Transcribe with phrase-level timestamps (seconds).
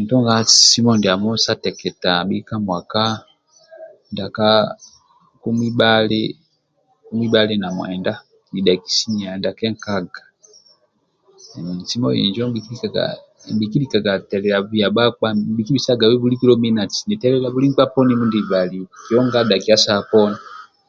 [0.00, 0.34] Ndie nisumba
[0.70, 3.04] simu ndiamo ndia sa teketa abhi ka muaka
[4.10, 4.48] ndiaka
[5.34, 8.12] nkumi bhali na mwenda
[8.50, 10.22] ninidhaki sinia ndia kenkaga
[11.88, 12.44] simu injo
[13.46, 19.76] nibhikilikaga telilia bia bhakpa nibhi kibisagabe bulikolo minatisi nitelilia buli bkpa mindie nimbalio kionga dhakia
[19.84, 20.38] saha poni